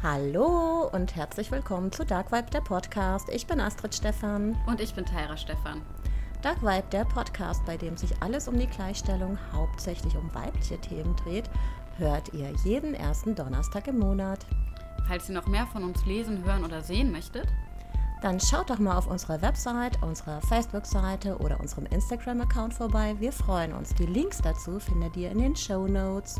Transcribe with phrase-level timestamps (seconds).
[0.00, 3.28] Hallo und herzlich willkommen zu Dark Vibe, der Podcast.
[3.30, 4.56] Ich bin Astrid Stefan.
[4.68, 5.82] Und ich bin Tyra Stefan.
[6.40, 11.16] Dark Vibe, der Podcast, bei dem sich alles um die Gleichstellung hauptsächlich um weibliche Themen
[11.16, 11.50] dreht,
[11.96, 14.46] hört ihr jeden ersten Donnerstag im Monat.
[15.08, 17.48] Falls ihr noch mehr von uns lesen, hören oder sehen möchtet,
[18.22, 23.16] dann schaut doch mal auf unserer Website, unserer Facebook-Seite oder unserem Instagram-Account vorbei.
[23.18, 23.92] Wir freuen uns.
[23.96, 26.36] Die Links dazu findet ihr in den Show Notes.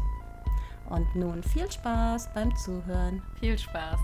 [0.91, 3.23] Und nun viel Spaß beim Zuhören.
[3.41, 4.01] Viel Spaß.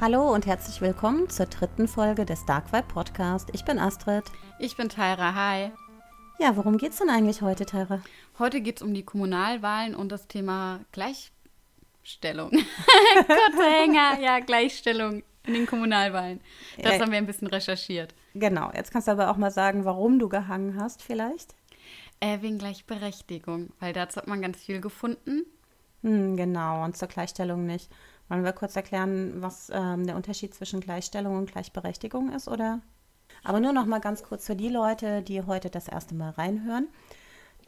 [0.00, 3.48] Hallo und herzlich willkommen zur dritten Folge des Dark Vibe Podcast.
[3.52, 4.22] Ich bin Astrid.
[4.60, 5.34] Ich bin Tyra.
[5.34, 5.72] Hi.
[6.38, 8.02] Ja, worum geht's denn eigentlich heute, Tyra?
[8.38, 12.50] Heute geht es um die Kommunalwahlen und das Thema Gleichstellung.
[13.26, 16.40] Kurzer Hänger, ja, Gleichstellung in den Kommunalwahlen.
[16.80, 17.00] Das ja.
[17.00, 18.14] haben wir ein bisschen recherchiert.
[18.34, 21.54] Genau, jetzt kannst du aber auch mal sagen, warum du gehangen hast, vielleicht.
[22.20, 25.44] Äh, wegen Gleichberechtigung, weil dazu hat man ganz viel gefunden.
[26.02, 27.90] Hm, genau, und zur Gleichstellung nicht.
[28.28, 32.80] Wollen wir kurz erklären, was ähm, der Unterschied zwischen Gleichstellung und Gleichberechtigung ist, oder?
[33.42, 36.88] Aber nur noch mal ganz kurz für die Leute, die heute das erste Mal reinhören.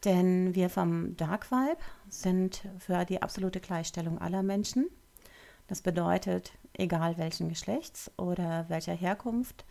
[0.05, 4.87] Denn wir vom Dark Vibe sind für die absolute Gleichstellung aller Menschen.
[5.67, 9.65] Das bedeutet, egal welchen Geschlechts oder welcher Herkunft,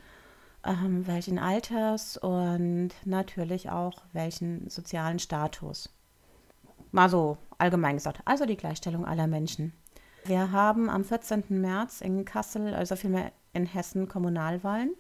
[0.66, 5.90] ähm, welchen Alters und natürlich auch welchen sozialen Status.
[6.92, 9.74] Mal so allgemein gesagt, also die Gleichstellung aller Menschen.
[10.26, 11.44] Wir haben am 14.
[11.50, 14.96] März in Kassel, also vielmehr in Hessen, Kommunalwahlen.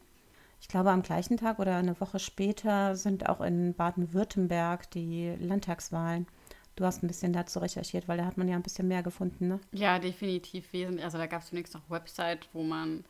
[0.61, 6.27] Ich glaube, am gleichen Tag oder eine Woche später sind auch in Baden-Württemberg die Landtagswahlen.
[6.75, 9.47] Du hast ein bisschen dazu recherchiert, weil da hat man ja ein bisschen mehr gefunden,
[9.47, 9.59] ne?
[9.71, 10.69] Ja, definitiv.
[11.01, 13.05] Also da gab es zunächst noch Website, wo man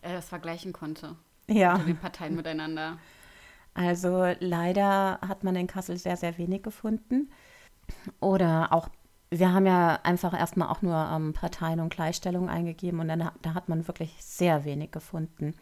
[0.00, 1.16] äh, das vergleichen konnte
[1.48, 1.74] ja.
[1.74, 2.98] unter den Parteien miteinander.
[3.74, 7.30] Also leider hat man in Kassel sehr, sehr wenig gefunden.
[8.20, 8.88] Oder auch,
[9.30, 13.54] wir haben ja einfach erstmal auch nur ähm, Parteien und Gleichstellung eingegeben und dann da
[13.54, 15.54] hat man wirklich sehr wenig gefunden.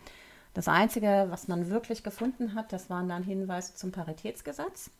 [0.54, 4.90] Das Einzige, was man wirklich gefunden hat, das waren dann Hinweise zum Paritätsgesetz.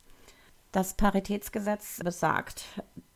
[0.71, 2.65] Das Paritätsgesetz besagt,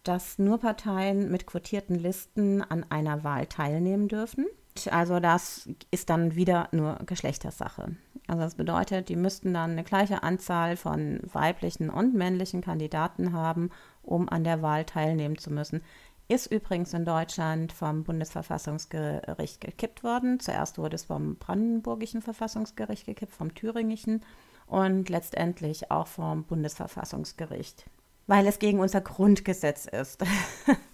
[0.02, 4.46] dass nur Parteien mit quotierten Listen an einer Wahl teilnehmen dürfen.
[4.90, 7.96] Also das ist dann wieder nur Geschlechtersache.
[8.26, 13.70] Also das bedeutet, die müssten dann eine gleiche Anzahl von weiblichen und männlichen Kandidaten haben,
[14.02, 15.82] um an der Wahl teilnehmen zu müssen.
[16.26, 20.40] Ist übrigens in Deutschland vom Bundesverfassungsgericht gekippt worden.
[20.40, 24.22] Zuerst wurde es vom brandenburgischen Verfassungsgericht gekippt, vom thüringischen
[24.66, 27.84] und letztendlich auch vom Bundesverfassungsgericht,
[28.26, 30.24] weil es gegen unser Grundgesetz ist.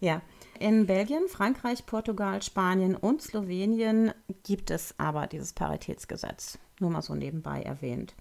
[0.00, 0.22] ja.
[0.58, 4.12] In Belgien, Frankreich, Portugal, Spanien und Slowenien
[4.42, 6.58] gibt es aber dieses Paritätsgesetz.
[6.80, 8.14] Nur mal so nebenbei erwähnt.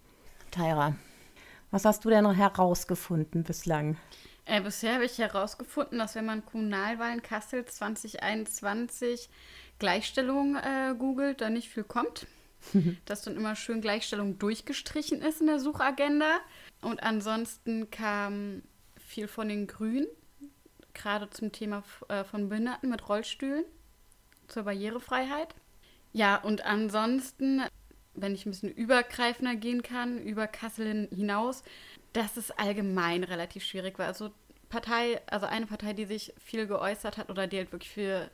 [0.51, 0.95] Tyra,
[1.71, 3.97] was hast du denn noch herausgefunden bislang?
[4.45, 9.29] Äh, bisher habe ich herausgefunden, dass wenn man Kommunalwahlen Kassel 2021
[9.77, 12.27] Gleichstellung äh, googelt, da nicht viel kommt.
[13.05, 16.39] dass dann immer schön Gleichstellung durchgestrichen ist in der Suchagenda.
[16.81, 18.63] Und ansonsten kam
[18.97, 20.07] viel von den Grünen
[20.99, 23.65] gerade zum Thema äh, von Behinderten mit Rollstühlen,
[24.47, 25.55] zur Barrierefreiheit.
[26.11, 27.61] Ja, und ansonsten,
[28.15, 31.63] wenn ich ein bisschen übergreifender gehen kann, über Kassel hinaus,
[32.13, 34.07] dass es allgemein relativ schwierig war.
[34.07, 34.31] Also
[34.69, 38.29] Partei, also eine Partei, die sich viel geäußert hat oder die halt wirklich für,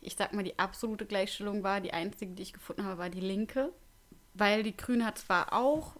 [0.00, 3.20] ich sag mal, die absolute Gleichstellung war, die einzige, die ich gefunden habe, war die
[3.20, 3.72] Linke.
[4.34, 5.96] Weil die Grüne hat zwar auch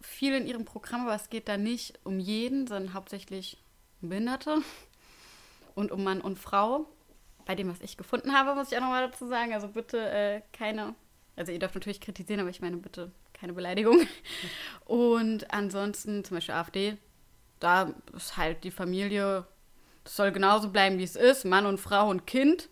[0.00, 3.58] viel in ihrem Programm, aber es geht da nicht um jeden, sondern hauptsächlich
[4.02, 4.62] um Behinderte
[5.76, 6.88] und um Mann und Frau.
[7.44, 9.54] Bei dem, was ich gefunden habe, muss ich auch nochmal dazu sagen.
[9.54, 10.96] Also bitte äh, keine,
[11.36, 14.00] also ihr dürft natürlich kritisieren, aber ich meine bitte keine Beleidigung.
[14.84, 16.96] Und ansonsten zum Beispiel AfD,
[17.60, 19.46] da ist halt die Familie,
[20.02, 22.68] das soll genauso bleiben, wie es ist, Mann und Frau und Kind.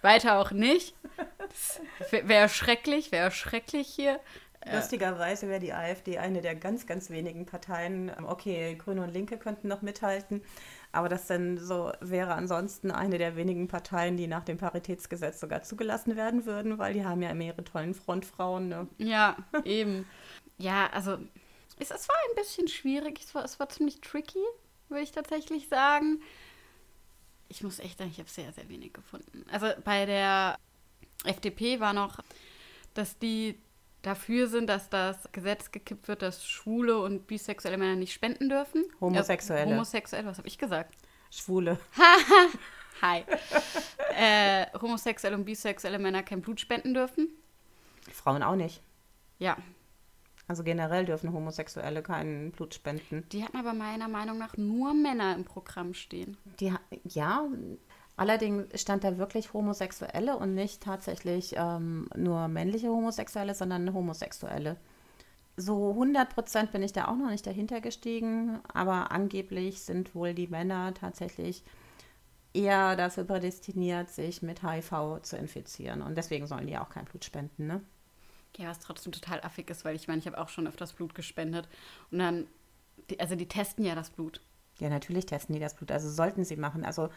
[0.00, 0.94] Weiter auch nicht.
[2.10, 4.20] Wäre schrecklich, wäre schrecklich hier.
[4.66, 8.10] Lustigerweise wäre die AfD eine der ganz, ganz wenigen Parteien.
[8.26, 10.42] Okay, Grüne und Linke könnten noch mithalten,
[10.92, 15.62] aber das dann so wäre ansonsten eine der wenigen Parteien, die nach dem Paritätsgesetz sogar
[15.62, 18.68] zugelassen werden würden, weil die haben ja immer ihre tollen Frontfrauen.
[18.68, 18.88] Ne?
[18.98, 20.06] Ja, eben.
[20.58, 21.18] Ja, also
[21.78, 23.20] es, es war ein bisschen schwierig.
[23.20, 24.44] Es war, es war ziemlich tricky,
[24.88, 26.20] würde ich tatsächlich sagen.
[27.48, 29.44] Ich muss echt sagen, ich habe sehr, sehr wenig gefunden.
[29.50, 30.58] Also bei der
[31.24, 32.18] FDP war noch,
[32.94, 33.58] dass die
[34.02, 38.84] dafür sind, dass das Gesetz gekippt wird, dass schwule und bisexuelle Männer nicht spenden dürfen.
[39.00, 39.62] Homosexuelle.
[39.62, 40.94] Also, homosexuelle, was habe ich gesagt?
[41.30, 41.78] Schwule.
[43.02, 43.24] Hi.
[44.16, 47.28] äh, homosexuelle und bisexuelle Männer kein Blut spenden dürfen.
[48.12, 48.82] Frauen auch nicht.
[49.38, 49.56] Ja.
[50.48, 53.28] Also generell dürfen Homosexuelle kein Blut spenden.
[53.32, 56.38] Die hatten aber meiner Meinung nach nur Männer im Programm stehen.
[56.58, 56.72] Die,
[57.04, 57.46] ja,
[58.18, 64.76] Allerdings stand da wirklich Homosexuelle und nicht tatsächlich ähm, nur männliche Homosexuelle, sondern Homosexuelle.
[65.56, 70.34] So 100 Prozent bin ich da auch noch nicht dahinter gestiegen, aber angeblich sind wohl
[70.34, 71.62] die Männer tatsächlich
[72.52, 76.02] eher dafür prädestiniert, sich mit HIV zu infizieren.
[76.02, 77.82] Und deswegen sollen die auch kein Blut spenden, ne?
[78.56, 81.14] Ja, was trotzdem total affig ist, weil ich meine, ich habe auch schon öfters Blut
[81.14, 81.68] gespendet.
[82.10, 82.48] Und dann,
[83.10, 84.40] die, also die testen ja das Blut.
[84.80, 85.92] Ja, natürlich testen die das Blut.
[85.92, 86.84] Also sollten sie machen.
[86.84, 87.10] Also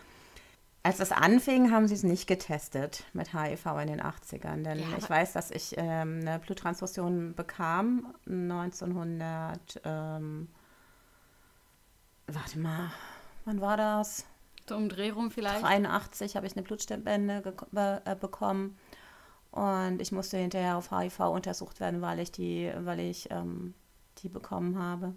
[0.83, 4.63] als es anfing, haben sie es nicht getestet mit HIV in den 80ern.
[4.63, 9.81] Denn ja, ich weiß, dass ich ähm, eine Bluttransfusion bekam 1900.
[9.83, 10.47] Ähm,
[12.25, 12.91] warte mal,
[13.45, 14.25] wann war das?
[14.67, 15.63] So Umdrehung vielleicht?
[15.63, 17.43] 83 habe ich eine Blutspende
[18.05, 18.77] äh, bekommen.
[19.51, 23.73] Und ich musste hinterher auf HIV untersucht werden, weil ich die, weil ich ähm,
[24.19, 25.13] die bekommen habe.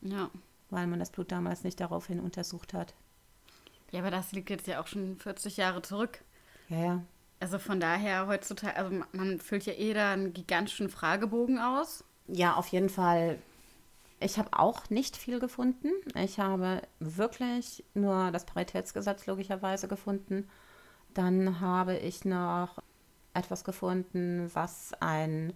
[0.00, 0.30] Ja.
[0.70, 2.94] Weil man das Blut damals nicht daraufhin untersucht hat.
[3.92, 6.20] Ja, aber das liegt jetzt ja auch schon 40 Jahre zurück.
[6.68, 7.02] Ja, ja.
[7.38, 12.02] Also von daher heutzutage, also man füllt ja eh da einen gigantischen Fragebogen aus.
[12.28, 13.38] Ja, auf jeden Fall.
[14.20, 15.90] Ich habe auch nicht viel gefunden.
[16.14, 20.48] Ich habe wirklich nur das Paritätsgesetz logischerweise gefunden.
[21.12, 22.82] Dann habe ich noch
[23.34, 25.52] etwas gefunden, was ein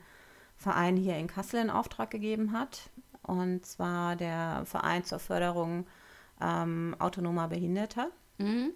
[0.57, 2.91] Verein hier in Kassel in Auftrag gegeben hat.
[3.23, 5.87] Und zwar der Verein zur Förderung
[6.41, 8.11] ähm, autonomer Behinderter.
[8.41, 8.73] Mhm.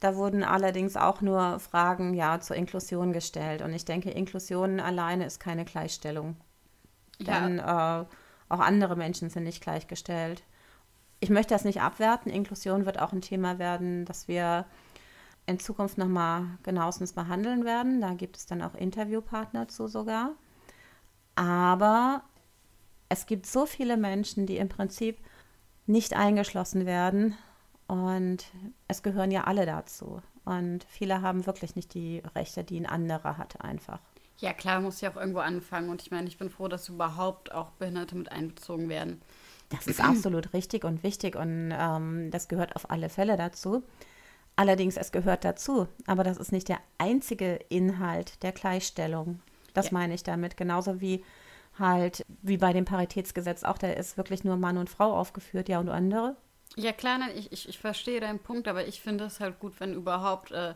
[0.00, 3.62] Da wurden allerdings auch nur Fragen ja zur Inklusion gestellt.
[3.62, 6.36] Und ich denke, Inklusion alleine ist keine Gleichstellung.
[7.18, 7.40] Ja.
[7.40, 8.04] Denn äh,
[8.48, 10.42] auch andere Menschen sind nicht gleichgestellt.
[11.20, 12.30] Ich möchte das nicht abwerten.
[12.30, 14.66] Inklusion wird auch ein Thema werden, das wir
[15.46, 18.00] in Zukunft nochmal genauestens behandeln werden.
[18.00, 20.32] Da gibt es dann auch Interviewpartner zu sogar.
[21.36, 22.22] Aber
[23.08, 25.18] es gibt so viele Menschen, die im Prinzip
[25.86, 27.36] nicht eingeschlossen werden.
[27.86, 28.46] Und
[28.88, 30.20] es gehören ja alle dazu.
[30.44, 34.00] Und viele haben wirklich nicht die Rechte, die ein anderer hat, einfach.
[34.38, 35.88] Ja, klar, muss ja auch irgendwo anfangen.
[35.88, 39.22] Und ich meine, ich bin froh, dass überhaupt auch Behinderte mit einbezogen werden.
[39.70, 43.82] Das ist absolut richtig und wichtig und ähm, das gehört auf alle Fälle dazu.
[44.54, 49.40] Allerdings, es gehört dazu, aber das ist nicht der einzige Inhalt der Gleichstellung.
[49.74, 49.92] Das ja.
[49.92, 50.56] meine ich damit.
[50.56, 51.24] Genauso wie
[51.78, 55.78] halt, wie bei dem Paritätsgesetz auch, da ist wirklich nur Mann und Frau aufgeführt, ja
[55.78, 56.36] und andere.
[56.74, 59.78] Ja, klar, nein, ich, ich, ich verstehe deinen Punkt, aber ich finde es halt gut,
[59.78, 60.74] wenn überhaupt äh,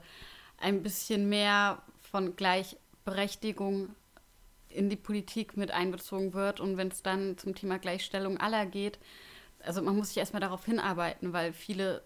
[0.58, 3.94] ein bisschen mehr von Gleichberechtigung
[4.68, 8.98] in die Politik mit einbezogen wird und wenn es dann zum Thema Gleichstellung aller geht,
[9.64, 12.02] also man muss sich erstmal darauf hinarbeiten, weil viele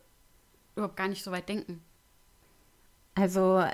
[0.75, 1.84] überhaupt gar nicht so weit denken.
[3.14, 3.64] Also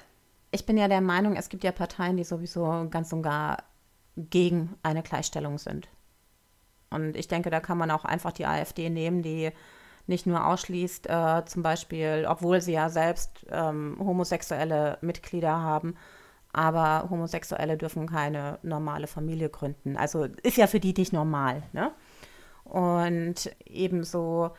[0.50, 3.62] ich bin ja der Meinung, es gibt ja Parteien, die sowieso ganz und gar
[4.16, 5.88] gegen eine Gleichstellung sind.
[6.90, 9.52] Und ich denke, da kann man auch einfach die AfD nehmen, die
[10.10, 15.94] nicht nur ausschließt, äh, zum Beispiel, obwohl sie ja selbst ähm, homosexuelle Mitglieder haben,
[16.52, 19.96] aber Homosexuelle dürfen keine normale Familie gründen.
[19.96, 21.62] Also ist ja für die nicht normal.
[21.72, 21.92] Ne?
[22.64, 24.50] Und ebenso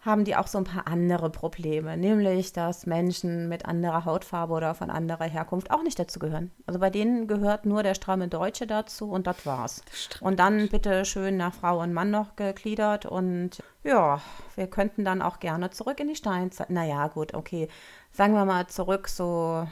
[0.00, 4.74] haben die auch so ein paar andere Probleme, nämlich dass Menschen mit anderer Hautfarbe oder
[4.74, 6.52] von anderer Herkunft auch nicht dazu gehören.
[6.66, 9.82] Also bei denen gehört nur der stramme Deutsche dazu und das war's.
[10.20, 14.20] Und dann bitte schön nach Frau und Mann noch gegliedert und ja,
[14.54, 16.70] wir könnten dann auch gerne zurück in die Steinzeit.
[16.70, 17.68] Naja, gut, okay.
[18.12, 19.66] Sagen wir mal zurück so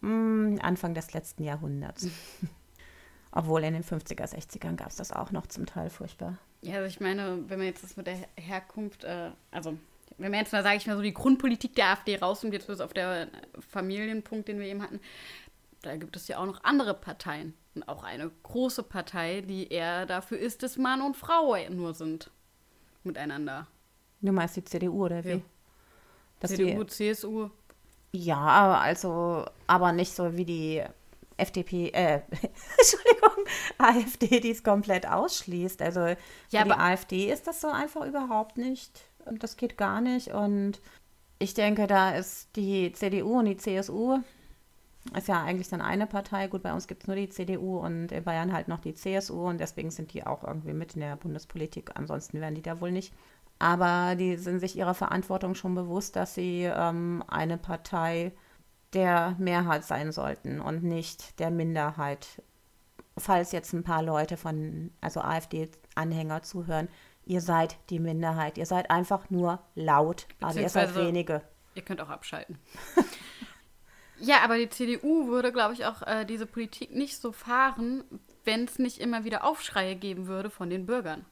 [0.00, 2.08] mh, hm, Anfang des letzten Jahrhunderts.
[3.30, 6.38] Obwohl in den 50er, 60ern gab es das auch noch zum Teil furchtbar.
[6.62, 9.78] Ja, also ich meine, wenn man jetzt das mit der Herkunft, äh, also
[10.18, 12.80] wenn man jetzt mal, sage ich mal, so die Grundpolitik der AfD rausnimmt, jetzt bis
[12.80, 13.28] auf der
[13.70, 15.00] Familienpunkt, den wir eben hatten,
[15.82, 17.54] da gibt es ja auch noch andere Parteien.
[17.74, 22.30] Und auch eine große Partei, die eher dafür ist, dass Mann und Frau nur sind
[23.04, 23.68] miteinander.
[24.20, 25.42] Du meinst die CDU oder wie?
[26.42, 26.48] Ja.
[26.48, 27.50] CDU, CSU.
[28.10, 30.82] Ja, also, aber nicht so wie die
[31.38, 33.44] FDP, äh, Entschuldigung,
[33.78, 35.80] AfD, die es komplett ausschließt.
[35.82, 36.00] Also
[36.50, 39.04] ja, für die AfD ist das so einfach überhaupt nicht.
[39.38, 40.28] Das geht gar nicht.
[40.28, 40.80] Und
[41.38, 44.18] ich denke, da ist die CDU und die CSU,
[45.16, 46.48] ist ja eigentlich dann eine Partei.
[46.48, 49.48] Gut, bei uns gibt es nur die CDU und in Bayern halt noch die CSU
[49.48, 51.92] und deswegen sind die auch irgendwie mit in der Bundespolitik.
[51.94, 53.14] Ansonsten wären die da wohl nicht.
[53.58, 58.32] Aber die sind sich ihrer Verantwortung schon bewusst, dass sie ähm, eine Partei
[58.94, 62.26] der Mehrheit sein sollten und nicht der Minderheit.
[63.16, 66.88] Falls jetzt ein paar Leute von, also AfD-Anhänger zuhören,
[67.26, 68.58] ihr seid die Minderheit.
[68.58, 71.42] Ihr seid einfach nur laut, aber ihr seid wenige.
[71.74, 72.58] Ihr könnt auch abschalten.
[74.20, 78.04] ja, aber die CDU würde, glaube ich, auch äh, diese Politik nicht so fahren,
[78.44, 81.24] wenn es nicht immer wieder Aufschreie geben würde von den Bürgern.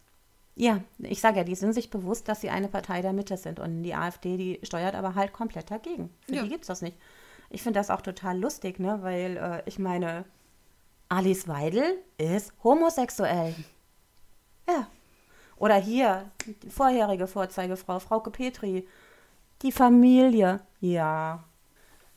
[0.58, 3.60] Ja, ich sage ja, die sind sich bewusst, dass sie eine Partei der Mitte sind.
[3.60, 6.10] Und die AfD, die steuert aber halt komplett dagegen.
[6.26, 6.42] Für Ja.
[6.42, 6.96] die gibt es das nicht.
[7.50, 8.98] Ich finde das auch total lustig, ne?
[9.02, 10.24] weil äh, ich meine,
[11.08, 13.54] Alice Weidel ist homosexuell.
[14.68, 14.88] Ja.
[15.56, 16.30] Oder hier,
[16.62, 18.86] die vorherige Vorzeigefrau, Frauke Petri.
[19.62, 20.60] Die Familie.
[20.80, 21.44] Ja.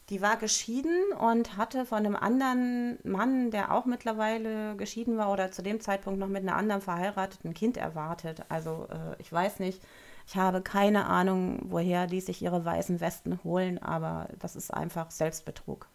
[0.09, 5.51] Die war geschieden und hatte von einem anderen Mann, der auch mittlerweile geschieden war oder
[5.51, 8.41] zu dem Zeitpunkt noch mit einer anderen verheirateten Kind erwartet.
[8.49, 9.81] Also äh, ich weiß nicht,
[10.29, 15.09] ich habe keine Ahnung, woher die sich ihre weißen Westen holen, aber das ist einfach
[15.09, 15.87] Selbstbetrug.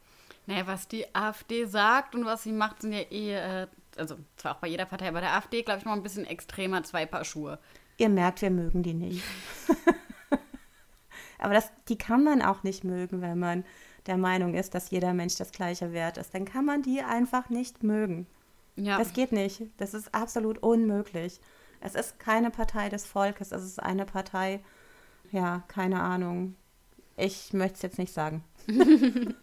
[0.47, 4.57] Naja, was die AfD sagt und was sie macht, sind ja eh, äh, also zwar
[4.57, 7.25] auch bei jeder Partei, aber der AfD, glaube ich, noch ein bisschen extremer, zwei Paar
[7.25, 7.61] Schuhe.
[7.97, 9.23] Ihr merkt, wir mögen die nicht.
[11.38, 13.64] aber das, die kann man auch nicht mögen, wenn man
[14.07, 16.35] der Meinung ist, dass jeder Mensch das gleiche wert ist.
[16.35, 18.26] Dann kann man die einfach nicht mögen.
[18.75, 19.62] Ja, Das geht nicht.
[19.76, 21.41] Das ist absolut unmöglich.
[21.85, 23.53] Es ist keine Partei des Volkes.
[23.53, 24.61] Es ist eine Partei,
[25.31, 26.57] ja, keine Ahnung.
[27.19, 28.43] Ich möchte es jetzt nicht sagen.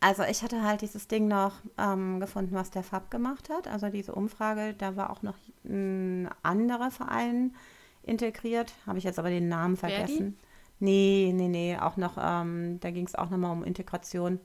[0.00, 3.66] also ich hatte halt dieses Ding noch ähm, gefunden, was der FAB gemacht hat.
[3.66, 7.56] Also diese Umfrage, da war auch noch ein anderer Verein
[8.04, 8.72] integriert.
[8.86, 9.96] Habe ich jetzt aber den Namen Verdi?
[9.96, 10.38] vergessen.
[10.78, 11.76] Nee, nee, nee.
[11.78, 14.38] Auch noch, ähm, da ging es auch nochmal um Integration.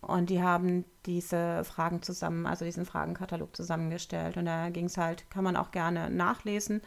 [0.00, 4.36] Und die haben diese Fragen zusammen, also diesen Fragenkatalog zusammengestellt.
[4.36, 6.82] Und da ging es halt, kann man auch gerne nachlesen.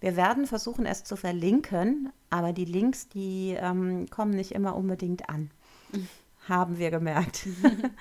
[0.00, 5.28] Wir werden versuchen, es zu verlinken, aber die Links, die ähm, kommen nicht immer unbedingt
[5.28, 5.50] an.
[6.48, 7.46] Haben wir gemerkt.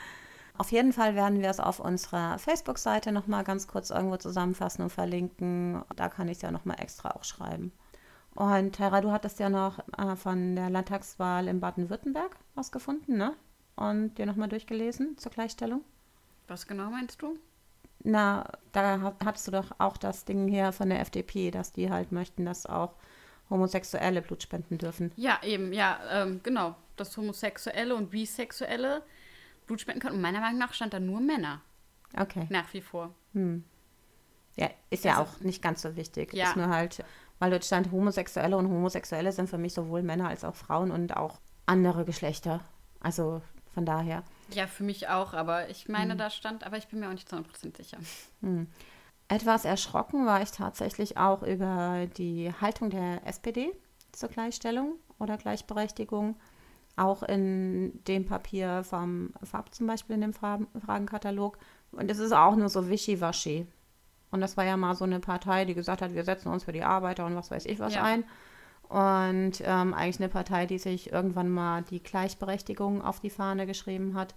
[0.57, 4.89] auf jeden Fall werden wir es auf unserer Facebook-Seite nochmal ganz kurz irgendwo zusammenfassen und
[4.89, 5.83] verlinken.
[5.95, 7.71] Da kann ich es ja nochmal extra auch schreiben.
[8.33, 13.35] Und Tara, du hattest ja noch äh, von der Landtagswahl in Baden-Württemberg was gefunden, ne?
[13.89, 15.83] Und dir nochmal durchgelesen zur Gleichstellung?
[16.47, 17.37] was genau meinst du?
[18.03, 21.89] Na, da ha- hattest du doch auch das Ding hier von der FDP, dass die
[21.89, 22.93] halt möchten, dass auch
[23.49, 25.13] Homosexuelle Blut spenden dürfen.
[25.15, 26.75] Ja, eben, ja, ähm, genau.
[26.97, 29.01] Dass Homosexuelle und Bisexuelle
[29.65, 30.15] Blut spenden können.
[30.15, 31.61] Und meiner Meinung nach stand da nur Männer.
[32.17, 32.47] Okay.
[32.49, 33.13] Nach wie vor.
[34.57, 36.33] Ja, ist ja Also- auch nicht ganz so wichtig.
[36.33, 36.49] Ja.
[36.49, 37.05] Ist nur halt,
[37.39, 41.15] weil dort stand Homosexuelle und Homosexuelle sind für mich sowohl Männer als auch Frauen und
[41.15, 42.59] auch andere Geschlechter.
[42.99, 43.41] Also
[43.73, 44.23] von daher.
[44.53, 47.29] Ja, für mich auch, aber ich meine, da stand, aber ich bin mir auch nicht
[47.29, 47.97] zu 100% sicher.
[49.27, 53.71] Etwas erschrocken war ich tatsächlich auch über die Haltung der SPD
[54.11, 56.35] zur Gleichstellung oder Gleichberechtigung.
[56.97, 61.57] Auch in dem Papier vom FAB zum Beispiel, in dem Fragen Fragenkatalog.
[61.93, 63.65] Und es ist auch nur so wischiwaschi.
[64.31, 66.73] Und das war ja mal so eine Partei, die gesagt hat, wir setzen uns für
[66.73, 68.03] die Arbeiter und was weiß ich was Ja.
[68.03, 68.25] ein.
[68.91, 74.15] Und ähm, eigentlich eine Partei, die sich irgendwann mal die Gleichberechtigung auf die Fahne geschrieben
[74.15, 74.35] hat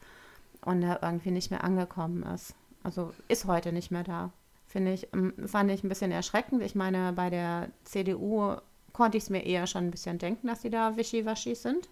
[0.64, 2.54] und da irgendwie nicht mehr angekommen ist.
[2.84, 4.30] Also ist heute nicht mehr da.
[4.68, 6.62] Finde ich, ähm, fand ich ein bisschen erschreckend.
[6.62, 8.54] Ich meine, bei der CDU
[8.92, 11.88] konnte ich es mir eher schon ein bisschen denken, dass die da wischiwaschi sind.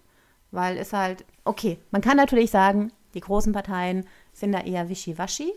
[0.51, 5.51] Weil es halt, okay, man kann natürlich sagen, die großen Parteien sind da eher wischiwaschi.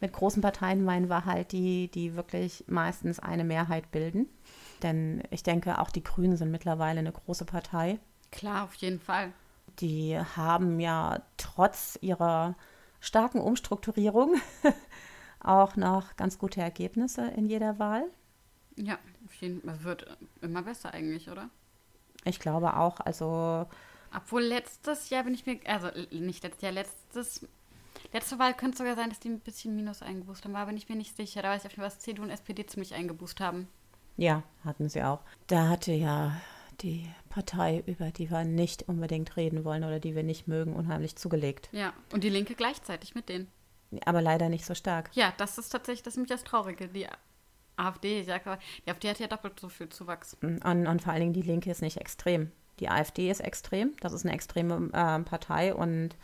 [0.00, 4.26] Mit großen Parteien meinen wir halt die, die wirklich meistens eine Mehrheit bilden.
[4.82, 7.98] Denn ich denke, auch die Grünen sind mittlerweile eine große Partei.
[8.30, 9.32] Klar, auf jeden Fall.
[9.80, 12.56] Die haben ja trotz ihrer
[13.00, 14.36] starken Umstrukturierung
[15.40, 18.04] auch noch ganz gute Ergebnisse in jeder Wahl.
[18.76, 19.82] Ja, auf jeden Fall.
[19.84, 21.50] Wird immer besser eigentlich, oder?
[22.24, 23.66] Ich glaube auch, also
[24.14, 27.46] Obwohl letztes Jahr bin ich mir, also nicht letztes Jahr, letztes,
[28.12, 30.88] letzte Wahl könnte sogar sein, dass die ein bisschen Minus eingeboost haben, aber bin ich
[30.88, 31.42] mir nicht sicher.
[31.42, 33.68] Da weiß ich auf jeden Fall, dass CDU und SPD ziemlich eingeboost haben.
[34.18, 35.20] Ja, hatten sie auch.
[35.46, 36.32] Da hatte ja
[36.80, 41.16] die Partei, über die wir nicht unbedingt reden wollen oder die wir nicht mögen, unheimlich
[41.16, 41.68] zugelegt.
[41.72, 43.48] Ja, und die Linke gleichzeitig mit denen.
[44.04, 45.10] Aber leider nicht so stark.
[45.14, 46.88] Ja, das ist tatsächlich, das ist nämlich das Traurige.
[46.88, 47.06] Die
[47.76, 50.36] AfD, ich sag aber, die AfD hat ja doppelt so viel Zuwachs.
[50.42, 52.50] Und, und vor allen Dingen die Linke ist nicht extrem.
[52.80, 56.16] Die AfD ist extrem, das ist eine extreme äh, Partei und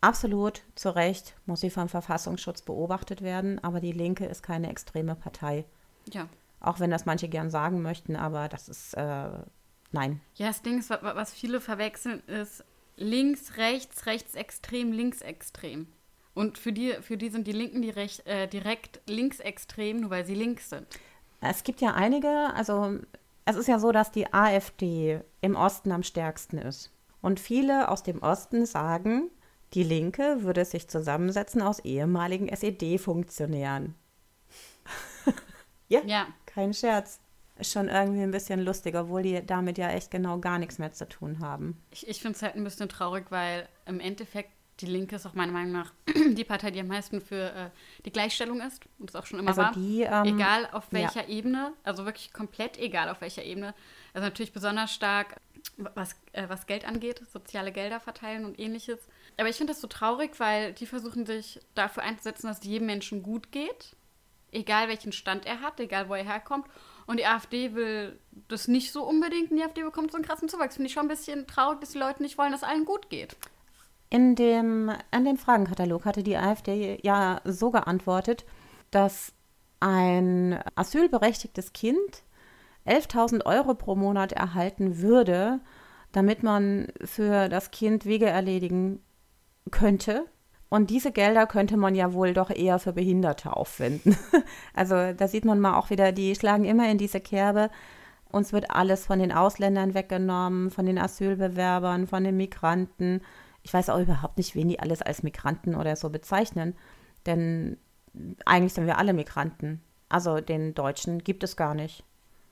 [0.00, 5.14] absolut zu Recht muss sie vom Verfassungsschutz beobachtet werden, aber die Linke ist keine extreme
[5.14, 5.64] Partei.
[6.12, 6.28] Ja.
[6.60, 9.28] Auch wenn das manche gern sagen möchten, aber das ist, äh,
[9.92, 10.20] nein.
[10.34, 12.64] Ja, das Ding ist, wa- wa- was viele verwechseln, ist
[12.96, 15.86] links, rechts, rechtsextrem, linksextrem.
[16.34, 20.24] Und für die, für die sind die Linken die recht, äh, direkt linksextrem, nur weil
[20.24, 20.86] sie links sind.
[21.40, 22.98] Es gibt ja einige, also
[23.46, 26.92] es ist ja so, dass die AfD im Osten am stärksten ist.
[27.22, 29.30] Und viele aus dem Osten sagen,
[29.74, 33.94] die Linke würde sich zusammensetzen aus ehemaligen SED-Funktionären.
[35.88, 37.20] ja, Ja, kein Scherz.
[37.58, 40.92] Ist schon irgendwie ein bisschen lustig, obwohl die damit ja echt genau gar nichts mehr
[40.92, 41.76] zu tun haben.
[41.90, 45.34] ich, ich finde es halt ein bisschen traurig, weil im Endeffekt die Linke ist auch
[45.34, 45.92] meiner Meinung nach
[46.32, 47.70] die Partei, die am meisten für äh,
[48.06, 49.72] die Gleichstellung ist und das auch schon immer Also war.
[49.72, 53.74] die, ähm, egal auf welcher Ebene, also wirklich komplett egal auf welcher Ebene.
[54.14, 55.36] Also natürlich besonders stark,
[55.76, 59.00] was, äh, was Geld angeht, soziale Gelder verteilen und ähnliches.
[59.36, 62.86] Aber ich finde das so traurig, weil die versuchen sich dafür einzusetzen, dass es jedem
[62.86, 63.96] Menschen gut geht,
[64.52, 66.66] egal welchen Stand er hat, egal wo er herkommt.
[67.06, 69.50] Und die AfD will das nicht so unbedingt.
[69.50, 70.76] Und die AfD bekommt so einen krassen Zuwachs.
[70.76, 73.36] Finde ich schon ein bisschen traurig, dass die Leute nicht wollen, dass allen gut geht.
[74.10, 78.44] In dem, an dem Fragenkatalog hatte die AfD ja so geantwortet,
[78.90, 79.32] dass
[79.80, 82.24] ein asylberechtigtes Kind
[82.86, 85.60] 11.000 Euro pro Monat erhalten würde,
[86.12, 89.02] damit man für das Kind Wege erledigen
[89.70, 90.26] könnte.
[90.70, 94.16] Und diese Gelder könnte man ja wohl doch eher für Behinderte aufwenden.
[94.72, 97.70] Also da sieht man mal auch wieder, die schlagen immer in diese Kerbe.
[98.30, 103.20] Uns wird alles von den Ausländern weggenommen, von den Asylbewerbern, von den Migranten.
[103.64, 106.76] Ich weiß auch überhaupt nicht, wen die alles als Migranten oder so bezeichnen.
[107.26, 107.76] Denn
[108.46, 109.82] eigentlich sind wir alle Migranten.
[110.08, 112.04] Also den Deutschen gibt es gar nicht.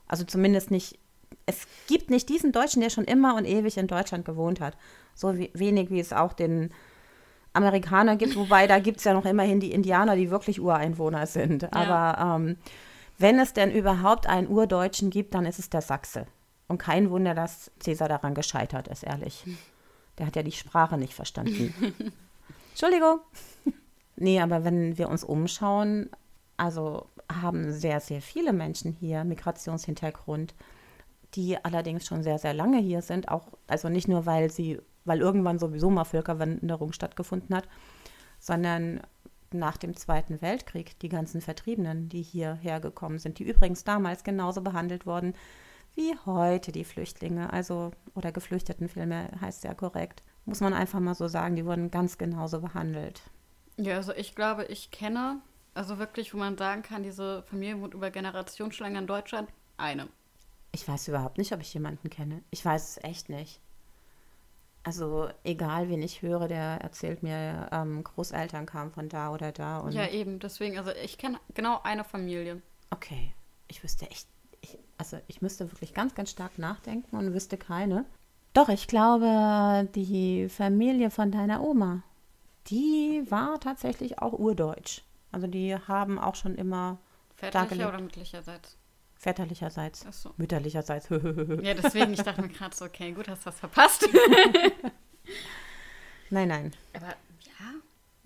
[0.09, 0.99] Also zumindest nicht,
[1.47, 4.77] es gibt nicht diesen Deutschen, der schon immer und ewig in Deutschland gewohnt hat.
[5.15, 6.71] So wenig wie es auch den
[7.59, 11.73] Amerikaner gibt, wobei da gibt es ja noch immerhin die Indianer, die wirklich Ureinwohner sind.
[11.75, 12.57] Aber ähm,
[13.19, 16.27] wenn es denn überhaupt einen Urdeutschen gibt, dann ist es der Sachse.
[16.69, 19.45] Und kein Wunder, dass Cäsar daran gescheitert ist, ehrlich.
[20.19, 21.75] Der hat ja die Sprache nicht verstanden.
[22.71, 23.21] Entschuldigung.
[24.17, 26.11] Nee, aber wenn wir uns umschauen,
[26.57, 30.55] also haben sehr, sehr viele Menschen hier Migrationshintergrund,
[31.35, 33.29] die allerdings schon sehr, sehr lange hier sind.
[33.29, 37.69] Auch, also nicht nur, weil sie, weil irgendwann sowieso mal Völkerwanderung stattgefunden hat,
[38.39, 39.01] sondern
[39.51, 44.61] nach dem Zweiten Weltkrieg die ganzen Vertriebenen, die hierher gekommen sind, die übrigens damals genauso
[44.61, 45.35] behandelt wurden
[45.99, 50.23] wie heute die Flüchtlinge, also oder Geflüchteten vielmehr heißt ja korrekt.
[50.45, 53.21] Muss man einfach mal so sagen, die wurden ganz genauso behandelt.
[53.77, 55.41] Ja, also ich glaube, ich kenne,
[55.75, 60.09] also wirklich, wo man sagen kann, diese Familie wohnt über lange in Deutschland, eine.
[60.71, 62.43] Ich weiß überhaupt nicht, ob ich jemanden kenne.
[62.51, 63.61] Ich weiß es echt nicht.
[64.85, 69.81] Also egal, wen ich höre, der erzählt mir, ähm, Großeltern kamen von da oder da.
[69.81, 72.63] Und Ja, eben, deswegen, also ich kenne genau eine Familie.
[72.91, 73.35] Okay,
[73.67, 74.29] ich wüsste echt,
[74.63, 78.07] ich, also ich müsste wirklich ganz, ganz stark nachdenken und wüsste keine.
[78.55, 82.03] Doch, ich glaube, die Familie von deiner Oma,
[82.69, 85.03] die war tatsächlich auch urdeutsch.
[85.33, 86.99] Also die haben auch schon immer
[87.37, 88.78] Väterlicher oder mütterlicherseits?
[89.19, 90.33] Väterlicherseits, Ach so.
[90.37, 91.09] mütterlicherseits.
[91.11, 94.09] Ja, deswegen, ich dachte mir gerade so, okay, gut, hast du was verpasst.
[96.31, 96.73] nein, nein.
[96.95, 97.07] Aber
[97.41, 97.75] ja,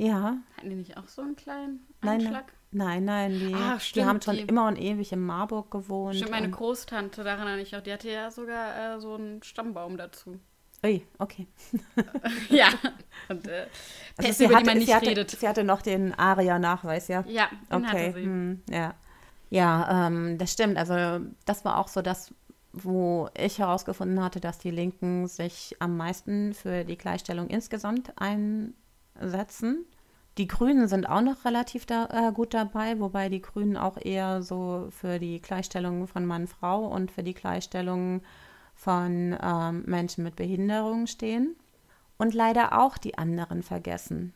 [0.07, 2.43] Ja, hatten die nicht auch so einen kleinen Nein, nein.
[2.75, 3.33] Nein, nein.
[3.33, 6.17] Die, die stimmt, haben schon die- immer und ewig in Marburg gewohnt.
[6.17, 9.99] Stimmt, meine Großtante, daran erinnere ich auch, die hatte ja sogar äh, so einen Stammbaum
[9.99, 10.41] dazu.
[10.83, 11.47] ui, okay.
[12.49, 12.69] ja.
[13.29, 13.67] Und äh,
[14.17, 15.31] Also Pest, sie, über die hatte, man nicht sie, hatte, redet.
[15.33, 17.25] sie hatte noch den ARIA-Nachweis, ja.
[17.29, 18.25] Ja, den Okay, hatte sie.
[18.25, 18.95] hm, ja.
[19.53, 20.79] Ja, ähm, das stimmt.
[20.79, 22.33] Also das war auch so das,
[22.73, 29.85] wo ich herausgefunden hatte, dass die Linken sich am meisten für die Gleichstellung insgesamt einsetzen.
[30.39, 34.41] Die Grünen sind auch noch relativ da, äh, gut dabei, wobei die Grünen auch eher
[34.43, 38.23] so für die Gleichstellung von Mann-Frau und für die Gleichstellung
[38.75, 41.57] von ähm, Menschen mit Behinderung stehen.
[42.17, 44.33] Und leider auch die anderen vergessen.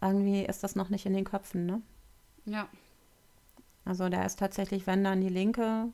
[0.00, 1.82] Irgendwie ist das noch nicht in den Köpfen, ne?
[2.46, 2.66] Ja.
[3.88, 5.86] Also da ist tatsächlich, wenn dann die Linke.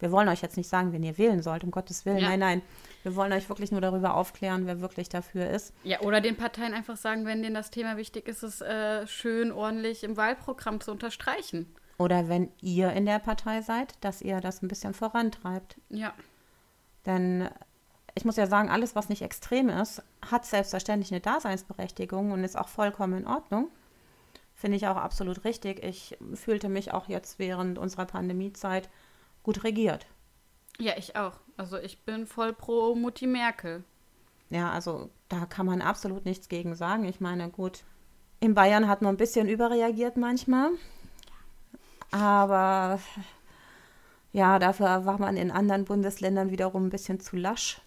[0.00, 2.18] Wir wollen euch jetzt nicht sagen, wen ihr wählen sollt, um Gottes Willen.
[2.18, 2.28] Ja.
[2.28, 2.62] Nein, nein.
[3.02, 5.72] Wir wollen euch wirklich nur darüber aufklären, wer wirklich dafür ist.
[5.82, 9.50] Ja, oder den Parteien einfach sagen, wenn denen das Thema wichtig ist, es äh, schön
[9.50, 11.74] ordentlich im Wahlprogramm zu unterstreichen.
[11.96, 15.76] Oder wenn ihr in der Partei seid, dass ihr das ein bisschen vorantreibt.
[15.88, 16.12] Ja.
[17.06, 17.48] Denn
[18.14, 22.58] ich muss ja sagen, alles, was nicht extrem ist, hat selbstverständlich eine Daseinsberechtigung und ist
[22.58, 23.68] auch vollkommen in Ordnung.
[24.60, 25.82] Finde ich auch absolut richtig.
[25.82, 28.90] Ich fühlte mich auch jetzt während unserer Pandemiezeit
[29.42, 30.04] gut regiert.
[30.78, 31.32] Ja, ich auch.
[31.56, 33.84] Also ich bin voll pro Mutti Merkel.
[34.50, 37.04] Ja, also da kann man absolut nichts gegen sagen.
[37.04, 37.84] Ich meine, gut,
[38.38, 40.72] in Bayern hat man ein bisschen überreagiert manchmal.
[42.10, 43.00] Aber
[44.34, 47.80] ja, dafür war man in anderen Bundesländern wiederum ein bisschen zu lasch.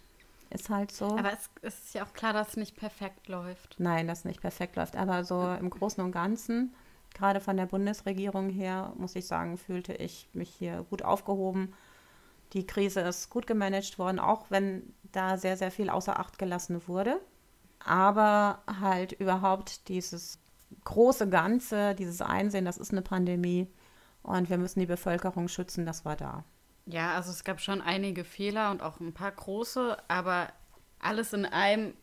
[0.54, 1.06] Ist halt so.
[1.06, 3.76] Aber es, es ist ja auch klar, dass es nicht perfekt läuft.
[3.80, 4.96] Nein, das nicht perfekt läuft.
[4.96, 6.76] Aber so im Großen und Ganzen,
[7.14, 11.74] gerade von der Bundesregierung her, muss ich sagen, fühlte ich mich hier gut aufgehoben.
[12.54, 16.88] Die Krise ist gut gemanagt worden, auch wenn da sehr, sehr viel außer Acht gelassen
[16.88, 17.20] wurde.
[17.84, 20.38] Aber halt überhaupt dieses
[20.84, 23.68] große Ganze, dieses Einsehen, das ist eine Pandemie
[24.22, 26.44] und wir müssen die Bevölkerung schützen, das war da.
[26.86, 30.52] Ja, also es gab schon einige Fehler und auch ein paar große, aber
[31.00, 31.94] alles in einem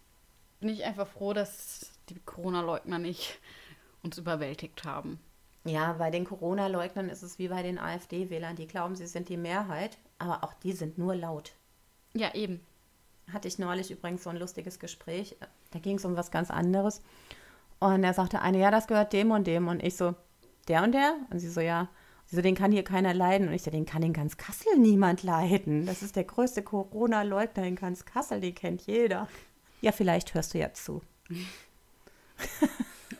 [0.60, 3.38] bin ich einfach froh, dass die Corona-Leugner nicht
[4.02, 5.20] uns überwältigt haben.
[5.64, 8.56] Ja, bei den Corona-Leugnern ist es wie bei den AfD-Wählern.
[8.56, 11.52] Die glauben, sie sind die Mehrheit, aber auch die sind nur laut.
[12.14, 12.60] Ja, eben.
[13.30, 15.36] Hatte ich neulich übrigens so ein lustiges Gespräch.
[15.70, 17.02] Da ging es um was ganz anderes.
[17.78, 19.68] Und er sagte eine, ja, das gehört dem und dem.
[19.68, 20.14] Und ich so,
[20.68, 21.14] der und der?
[21.30, 21.88] Und sie so, ja.
[22.32, 23.48] So, den kann hier keiner leiden.
[23.48, 25.86] Und ich so, den kann in ganz Kassel niemand leiden.
[25.86, 29.28] Das ist der größte Corona-Leugner in ganz Kassel, den kennt jeder.
[29.80, 31.02] Ja, vielleicht hörst du ja zu.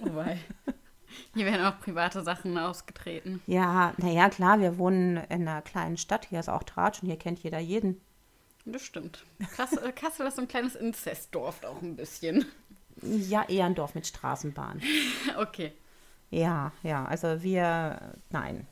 [0.00, 0.38] oh wei.
[1.34, 3.42] Hier werden auch private Sachen ausgetreten.
[3.46, 6.26] Ja, naja, klar, wir wohnen in einer kleinen Stadt.
[6.26, 8.00] Hier ist auch Tratsch und hier kennt jeder jeden.
[8.64, 9.24] Das stimmt.
[9.56, 12.46] Kassel, äh, Kassel ist so ein kleines Inzestdorf auch ein bisschen.
[13.02, 14.82] Ja, eher ein Dorf mit Straßenbahn.
[15.38, 15.72] okay.
[16.30, 18.66] Ja, ja, also wir, nein.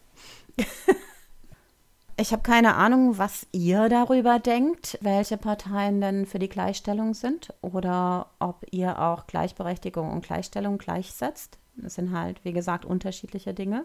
[2.16, 7.54] ich habe keine Ahnung, was ihr darüber denkt, welche Parteien denn für die Gleichstellung sind
[7.62, 11.58] oder ob ihr auch Gleichberechtigung und Gleichstellung gleichsetzt.
[11.76, 13.84] Das sind halt, wie gesagt, unterschiedliche Dinge.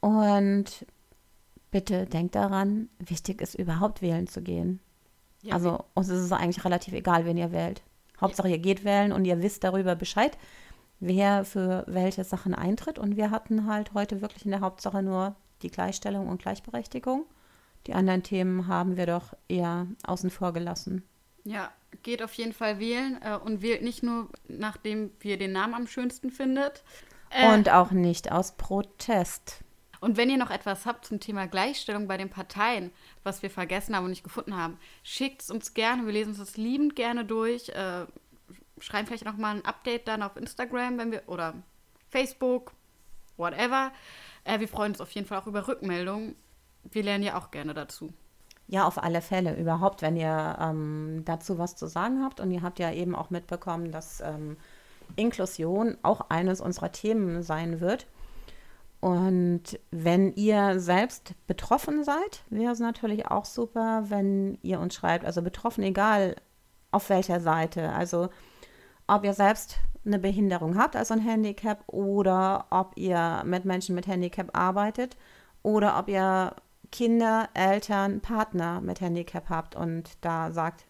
[0.00, 0.86] Und
[1.70, 4.80] bitte denkt daran, wichtig ist überhaupt wählen zu gehen.
[5.42, 7.82] Ja, also uns ist es eigentlich relativ egal, wen ihr wählt.
[8.20, 10.38] Hauptsache, ihr geht wählen und ihr wisst darüber Bescheid,
[11.00, 12.98] wer für welche Sachen eintritt.
[12.98, 17.26] Und wir hatten halt heute wirklich in der Hauptsache nur die Gleichstellung und Gleichberechtigung.
[17.86, 21.02] Die anderen Themen haben wir doch eher außen vor gelassen.
[21.44, 21.72] Ja,
[22.02, 25.86] geht auf jeden Fall wählen äh, und wählt nicht nur, nachdem ihr den Namen am
[25.86, 26.84] schönsten findet,
[27.32, 29.60] äh, und auch nicht aus Protest.
[30.00, 32.90] Und wenn ihr noch etwas habt zum Thema Gleichstellung bei den Parteien,
[33.22, 36.04] was wir vergessen haben und nicht gefunden haben, schickt es uns gerne.
[36.06, 37.68] Wir lesen uns das liebend gerne durch.
[37.68, 38.06] Äh,
[38.80, 41.54] schreiben vielleicht noch mal ein Update dann auf Instagram, wenn wir oder
[42.10, 42.72] Facebook,
[43.36, 43.92] whatever.
[44.44, 46.36] Äh, wir freuen uns auf jeden Fall auch über Rückmeldungen.
[46.84, 48.12] Wir lernen ja auch gerne dazu.
[48.66, 49.56] Ja, auf alle Fälle.
[49.56, 52.40] Überhaupt, wenn ihr ähm, dazu was zu sagen habt.
[52.40, 54.56] Und ihr habt ja eben auch mitbekommen, dass ähm,
[55.16, 58.06] Inklusion auch eines unserer Themen sein wird.
[59.00, 65.24] Und wenn ihr selbst betroffen seid, wäre es natürlich auch super, wenn ihr uns schreibt.
[65.24, 66.36] Also betroffen, egal
[66.92, 67.92] auf welcher Seite.
[67.92, 68.28] Also
[69.08, 74.06] ob ihr selbst eine Behinderung habt, also ein Handicap, oder ob ihr mit Menschen mit
[74.06, 75.16] Handicap arbeitet,
[75.62, 76.54] oder ob ihr
[76.90, 80.84] Kinder, Eltern, Partner mit Handicap habt und da sagt,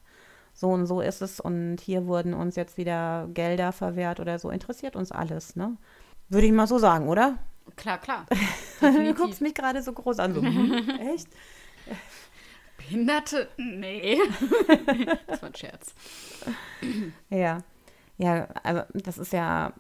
[0.55, 4.51] so und so ist es und hier wurden uns jetzt wieder Gelder verwehrt oder so.
[4.51, 5.77] Interessiert uns alles, ne?
[6.29, 7.39] Würde ich mal so sagen, oder?
[7.77, 8.27] Klar, klar.
[8.81, 10.35] du guckst mich gerade so groß an.
[10.35, 11.29] So, hm, echt?
[12.77, 13.49] Behinderte?
[13.57, 14.19] Nee.
[15.27, 15.95] das war ein Scherz.
[17.31, 17.59] Ja.
[18.23, 19.73] Ja, aber das ist ja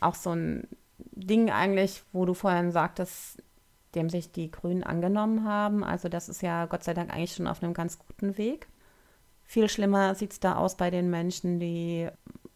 [0.00, 0.66] auch so ein
[0.98, 3.40] Ding eigentlich, wo du vorhin sagtest,
[3.94, 5.84] dem sich die Grünen angenommen haben.
[5.84, 8.66] Also das ist ja Gott sei Dank eigentlich schon auf einem ganz guten Weg.
[9.44, 12.08] Viel schlimmer sieht es da aus bei den Menschen, die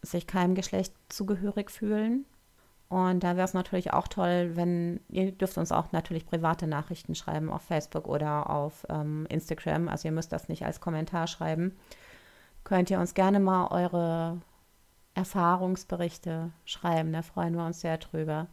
[0.02, 2.24] sich keinem Geschlecht zugehörig fühlen.
[2.88, 7.14] Und da wäre es natürlich auch toll, wenn ihr dürft uns auch natürlich private Nachrichten
[7.14, 9.86] schreiben auf Facebook oder auf ähm, Instagram.
[9.86, 11.76] Also ihr müsst das nicht als Kommentar schreiben.
[12.64, 14.40] Könnt ihr uns gerne mal eure
[15.18, 17.12] Erfahrungsberichte schreiben.
[17.12, 18.46] Da freuen wir uns sehr drüber.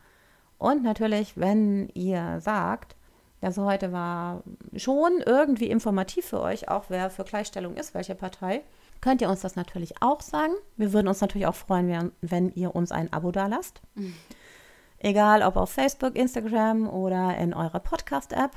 [0.57, 2.95] Und natürlich, wenn ihr sagt,
[3.41, 4.41] also heute war
[4.75, 8.63] schon irgendwie informativ für euch, auch wer für Gleichstellung ist, welche Partei.
[8.99, 10.53] Könnt ihr uns das natürlich auch sagen.
[10.75, 13.81] Wir würden uns natürlich auch freuen, wenn ihr uns ein Abo da lasst.
[13.93, 14.15] Mhm.
[14.97, 18.51] Egal ob auf Facebook, Instagram oder in eurer Podcast-App.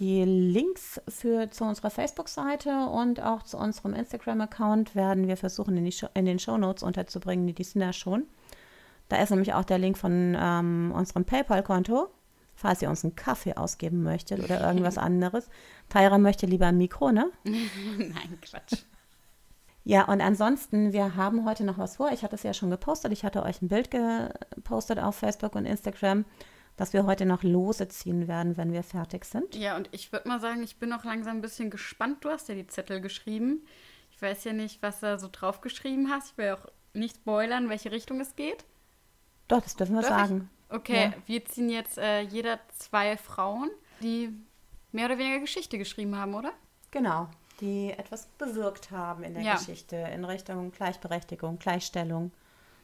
[0.00, 5.84] Die Links für, zu unserer Facebook-Seite und auch zu unserem Instagram-Account werden wir versuchen, in,
[5.84, 7.54] die Show, in den Shownotes unterzubringen.
[7.54, 8.26] Die sind ja schon.
[9.08, 12.08] Da ist nämlich auch der Link von ähm, unserem PayPal-Konto
[12.60, 15.48] falls ihr uns einen Kaffee ausgeben möchtet oder irgendwas anderes.
[15.88, 17.30] Tyra möchte lieber ein Mikro, ne?
[17.44, 18.84] Nein, Quatsch.
[19.82, 22.12] Ja, und ansonsten, wir haben heute noch was vor.
[22.12, 23.12] Ich hatte es ja schon gepostet.
[23.12, 26.26] Ich hatte euch ein Bild gepostet auf Facebook und Instagram,
[26.80, 29.54] dass wir heute noch Lose ziehen werden, wenn wir fertig sind.
[29.54, 32.24] Ja, und ich würde mal sagen, ich bin auch langsam ein bisschen gespannt.
[32.24, 33.66] Du hast ja die Zettel geschrieben.
[34.10, 36.30] Ich weiß ja nicht, was du so drauf geschrieben hast.
[36.30, 38.64] Ich will auch nicht spoilern, welche Richtung es geht.
[39.46, 40.48] Doch, das dürfen wir Darf sagen.
[40.70, 41.12] Okay, ja.
[41.26, 44.30] wir ziehen jetzt äh, jeder zwei Frauen, die
[44.90, 46.54] mehr oder weniger Geschichte geschrieben haben, oder?
[46.92, 47.28] Genau,
[47.60, 49.56] die etwas bewirkt haben in der ja.
[49.56, 52.32] Geschichte in Richtung Gleichberechtigung, Gleichstellung.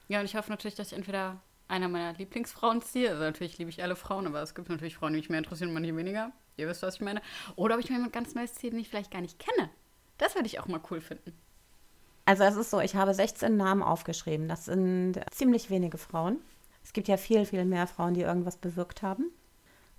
[0.09, 3.11] Ja, und ich hoffe natürlich, dass ich entweder einer meiner Lieblingsfrauen ziehe.
[3.11, 5.69] Also natürlich liebe ich alle Frauen, aber es gibt natürlich Frauen, die mich mehr interessieren
[5.69, 6.33] und manche weniger.
[6.57, 7.21] Ihr wisst, was ich meine.
[7.57, 9.71] Oder ob ich mir jemand ganz Neues ziehe, den ich vielleicht gar nicht kenne.
[10.19, 11.33] Das würde ich auch mal cool finden.
[12.25, 14.49] Also es ist so, ich habe 16 Namen aufgeschrieben.
[14.49, 16.39] Das sind ziemlich wenige Frauen.
[16.83, 19.31] Es gibt ja viel, viel mehr Frauen, die irgendwas bewirkt haben.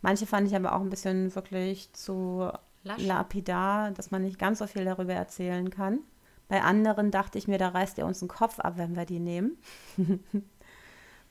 [0.02, 2.50] Manche fand ich aber auch ein bisschen wirklich zu
[2.84, 3.02] Lasch.
[3.02, 6.00] lapidar, dass man nicht ganz so viel darüber erzählen kann.
[6.48, 9.20] Bei anderen dachte ich mir, da reißt ihr uns den Kopf ab, wenn wir die
[9.20, 9.58] nehmen.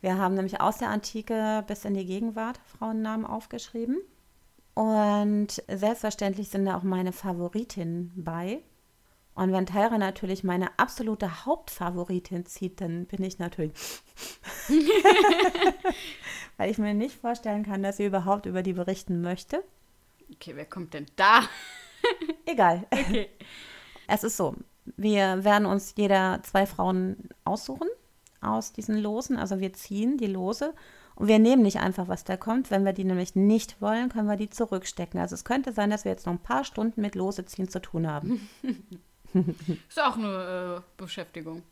[0.00, 3.98] Wir haben nämlich aus der Antike bis in die Gegenwart Frauennamen aufgeschrieben.
[4.74, 8.62] Und selbstverständlich sind da auch meine Favoritinnen bei.
[9.34, 13.72] Und wenn Tyra natürlich meine absolute Hauptfavoritin zieht, dann bin ich natürlich.
[16.56, 19.62] Weil ich mir nicht vorstellen kann, dass sie überhaupt über die berichten möchte.
[20.32, 21.42] Okay, wer kommt denn da?
[22.46, 22.86] Egal.
[22.90, 23.28] Okay.
[24.08, 24.54] Es ist so,
[24.96, 27.88] wir werden uns jeder zwei Frauen aussuchen
[28.40, 29.36] aus diesen Losen.
[29.36, 30.74] Also wir ziehen die Lose
[31.14, 32.70] und wir nehmen nicht einfach, was da kommt.
[32.70, 35.20] Wenn wir die nämlich nicht wollen, können wir die zurückstecken.
[35.20, 37.80] Also es könnte sein, dass wir jetzt noch ein paar Stunden mit Lose ziehen zu
[37.80, 38.48] tun haben.
[39.88, 41.62] Ist auch eine äh, Beschäftigung.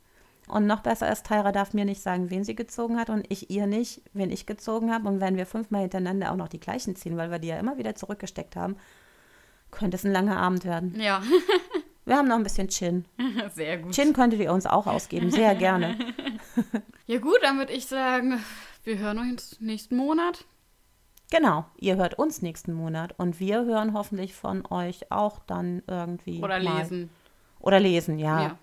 [0.46, 3.48] Und noch besser ist, Tyra darf mir nicht sagen, wen sie gezogen hat und ich
[3.48, 5.08] ihr nicht, wen ich gezogen habe.
[5.08, 7.78] Und wenn wir fünfmal hintereinander auch noch die gleichen ziehen, weil wir die ja immer
[7.78, 8.76] wieder zurückgesteckt haben,
[9.70, 11.00] könnte es ein langer Abend werden.
[11.00, 11.22] Ja,
[12.06, 13.06] Wir haben noch ein bisschen Chin.
[13.54, 13.92] sehr gut.
[13.92, 15.96] Chin könntet ihr uns auch ausgeben, sehr gerne.
[17.06, 18.42] Ja gut, dann würde ich sagen,
[18.84, 20.46] wir hören uns nächsten Monat.
[21.30, 26.42] Genau, ihr hört uns nächsten Monat und wir hören hoffentlich von euch auch dann irgendwie.
[26.42, 26.78] Oder mal.
[26.78, 27.10] lesen.
[27.60, 28.42] Oder lesen, ja.
[28.42, 28.58] Ja.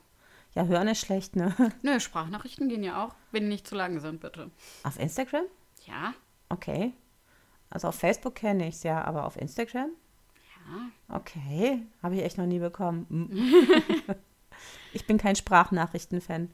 [0.55, 0.65] ja.
[0.65, 1.53] hören ist schlecht, ne?
[1.83, 4.49] Nö, Sprachnachrichten gehen ja auch, wenn die nicht zu lang sind, bitte.
[4.83, 5.45] Auf Instagram?
[5.85, 6.13] Ja,
[6.51, 6.93] Okay.
[7.69, 9.91] Also auf Facebook kenne ich es ja, aber auf Instagram?
[10.67, 11.15] ja.
[11.15, 13.05] Okay, habe ich echt noch nie bekommen.
[13.09, 14.13] Mm.
[14.93, 16.51] ich bin kein Sprachnachrichten-Fan.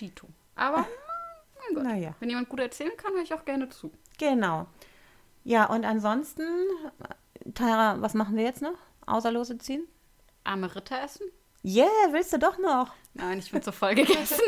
[0.00, 0.26] Dito.
[0.62, 0.86] Aber,
[1.58, 1.84] mein Gott.
[1.84, 3.90] Naja, Wenn jemand gut erzählen kann, höre ich auch gerne zu.
[4.18, 4.66] genau.
[5.44, 6.44] Ja, und ansonsten,
[7.54, 8.78] Tyra, was machen wir jetzt noch?
[9.06, 9.88] Außer Lose ziehen?
[10.44, 11.26] Arme Ritter essen?
[11.64, 12.92] Yeah, willst du doch noch?
[13.14, 14.38] Nein, ich bin zu voll gegessen.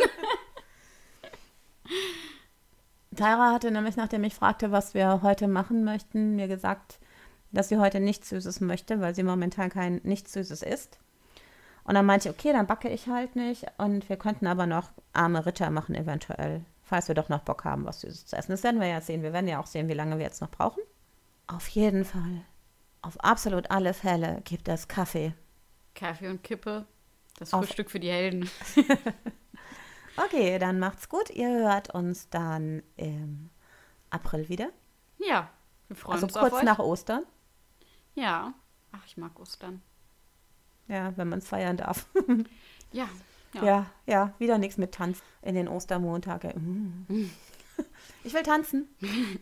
[3.16, 6.98] Tyra hatte nämlich, nachdem ich fragte, was wir heute machen möchten, mir gesagt,
[7.52, 10.98] dass sie heute nichts Süßes möchte, weil sie momentan kein nichts Süßes isst.
[11.84, 13.66] Und dann meinte ich, okay, dann backe ich halt nicht.
[13.78, 17.84] Und wir könnten aber noch arme Ritter machen, eventuell, falls wir doch noch Bock haben,
[17.84, 18.52] was Süßes zu essen.
[18.52, 19.22] Das werden wir ja sehen.
[19.22, 20.82] Wir werden ja auch sehen, wie lange wir jetzt noch brauchen.
[21.46, 22.40] Auf jeden Fall,
[23.02, 25.34] auf absolut alle Fälle gibt es Kaffee.
[25.94, 26.86] Kaffee und Kippe.
[27.38, 28.48] Das Auf- Frühstück für die Helden.
[30.16, 31.28] Okay, dann macht's gut.
[31.30, 33.50] Ihr hört uns dann im
[34.10, 34.68] April wieder.
[35.18, 35.50] Ja,
[35.88, 37.24] wir freuen Also uns auf kurz nach Ostern.
[38.14, 38.54] Ja.
[38.92, 39.82] Ach, ich mag Ostern.
[40.88, 42.06] Ja, wenn man es feiern darf.
[42.92, 43.08] Ja.
[43.54, 43.62] Ja.
[43.62, 46.56] Ja, ja, wieder nichts mit Tanz in den Ostermontag.
[46.56, 47.30] Mm.
[48.24, 48.88] Ich will tanzen.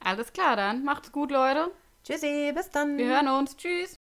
[0.00, 0.84] Alles klar dann.
[0.84, 1.70] Macht's gut, Leute.
[2.04, 2.98] Tschüssi, bis dann.
[2.98, 3.56] Wir hören uns.
[3.56, 3.97] Tschüss.